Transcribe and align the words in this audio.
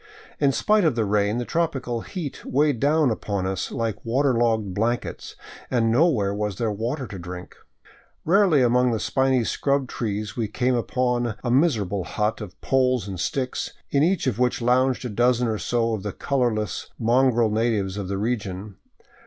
In 0.39 0.51
spite 0.51 0.83
of 0.83 0.95
the 0.95 1.05
rain 1.05 1.37
the 1.37 1.45
tropical 1.45 2.01
heat 2.01 2.43
weighed 2.43 2.79
down 2.79 3.11
upon 3.11 3.45
us 3.45 3.69
like 3.69 4.03
water 4.03 4.33
logged 4.33 4.73
blankets, 4.73 5.35
and 5.69 5.91
nowhere 5.91 6.33
was 6.33 6.55
there 6.57 6.71
water 6.71 7.05
to 7.05 7.19
drink. 7.19 7.55
Rarely 8.25 8.63
among 8.63 8.89
the 8.89 8.99
spiny 8.99 9.43
scrub 9.43 9.87
trees 9.87 10.35
we 10.35 10.47
came 10.47 10.73
upon 10.73 11.35
a 11.43 11.51
miserable 11.51 12.03
hut 12.05 12.41
of 12.41 12.59
poles 12.61 13.07
and 13.07 13.19
sticks, 13.19 13.73
in 13.91 14.01
each 14.01 14.25
of 14.25 14.39
which 14.39 14.59
lounged 14.59 15.05
a 15.05 15.07
dozen 15.09 15.47
or 15.47 15.59
so 15.59 15.93
of 15.93 16.01
the 16.01 16.13
colorless, 16.13 16.89
mongrel 16.97 17.51
natives 17.51 17.95
of 17.95 18.07
the 18.07 18.17
region. 18.17 18.77